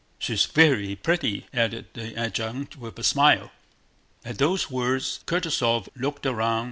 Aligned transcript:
She's 0.17 0.47
very 0.47 0.95
pretty," 0.95 1.45
added 1.53 1.85
the 1.93 2.17
adjutant 2.17 2.75
with 2.75 2.97
a 2.97 3.03
smile. 3.03 3.51
At 4.25 4.39
those 4.39 4.71
words 4.71 5.19
Kutúzov 5.27 5.89
looked 5.95 6.25
round. 6.25 6.59